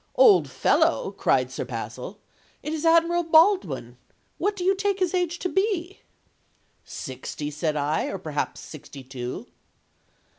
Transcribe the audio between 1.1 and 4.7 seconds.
cried Sir Basil, 'it is Admiral Baldwin. What do